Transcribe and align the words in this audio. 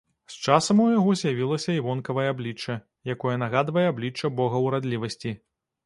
З 0.35 0.37
часам 0.45 0.79
у 0.85 0.87
яго 0.93 1.13
з'явілася 1.19 1.75
і 1.77 1.83
вонкавае 1.89 2.25
аблічча, 2.33 2.79
якое 3.17 3.35
нагадвае 3.45 3.87
аблічча 3.95 4.37
бога 4.41 4.67
ўрадлівасці. 4.69 5.41